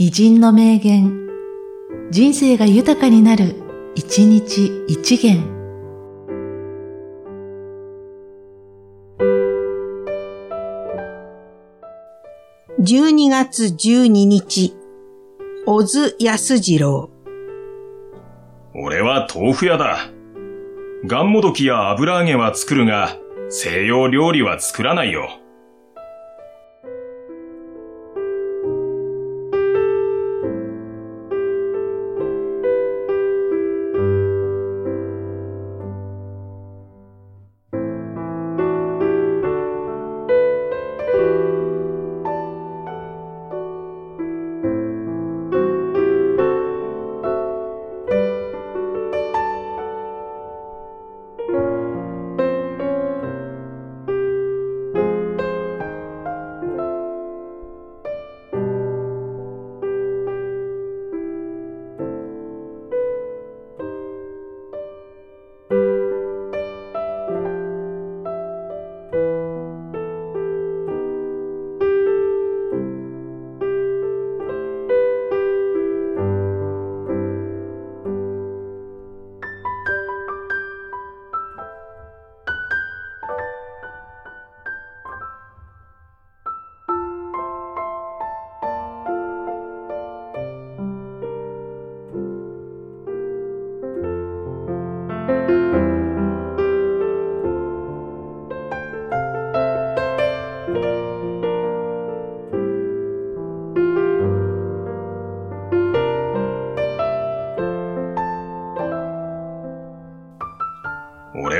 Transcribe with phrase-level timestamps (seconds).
[0.00, 1.28] 偉人の名言、
[2.12, 3.56] 人生が豊かになる、
[3.96, 5.42] 一日一元。
[12.78, 14.76] 12月12日、
[15.66, 17.10] 小津安二郎。
[18.76, 19.98] 俺は豆腐屋だ。
[21.06, 23.16] ガンモドキや油揚げは作るが、
[23.48, 25.28] 西洋料理は作らないよ。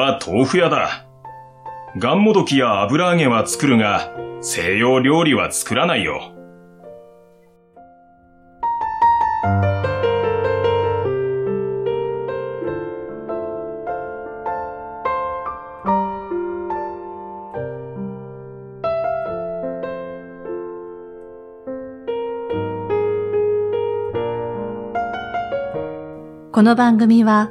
[0.00, 1.06] は豆腐屋だ。
[1.98, 6.32] ガンモドキや油揚げは作るが、西洋料理は作らないよ。
[26.52, 27.50] この番組は、